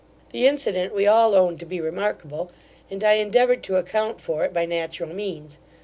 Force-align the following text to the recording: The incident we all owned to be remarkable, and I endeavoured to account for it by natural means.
The 0.31 0.47
incident 0.47 0.95
we 0.95 1.05
all 1.05 1.35
owned 1.35 1.59
to 1.59 1.65
be 1.67 1.79
remarkable, 1.79 2.49
and 2.89 3.03
I 3.03 3.17
endeavoured 3.21 3.61
to 3.65 3.75
account 3.77 4.19
for 4.19 4.43
it 4.43 4.51
by 4.51 4.65
natural 4.65 5.13
means. 5.13 5.59